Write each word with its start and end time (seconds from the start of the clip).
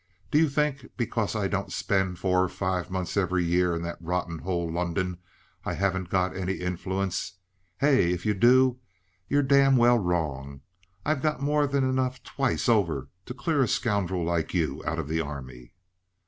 Do 0.31 0.39
you 0.39 0.49
think, 0.49 0.89
because 0.97 1.35
I 1.35 1.47
don't 1.47 1.71
spend 1.71 2.17
four 2.17 2.43
or 2.43 2.49
five 2.49 2.89
months 2.89 3.15
every 3.15 3.43
year 3.45 3.75
in 3.75 3.83
that 3.83 4.01
rotten 4.01 4.39
hole, 4.39 4.67
London, 4.73 5.19
I 5.63 5.73
haven't 5.75 6.09
got 6.09 6.35
any 6.35 6.53
influence? 6.53 7.33
Hey? 7.77 8.09
If 8.11 8.25
you 8.25 8.33
do, 8.33 8.79
you're 9.27 9.43
damn 9.43 9.77
well 9.77 9.99
wrong. 9.99 10.61
I've 11.05 11.21
got 11.21 11.39
more 11.39 11.67
than 11.67 11.87
enough 11.87 12.23
twice 12.23 12.67
over 12.67 13.09
to 13.27 13.33
clear 13.35 13.61
a 13.61 13.67
scoundrel 13.67 14.23
like 14.23 14.55
you 14.55 14.81
out 14.87 14.97
of 14.97 15.07
the 15.07 15.21
Army." 15.21 15.75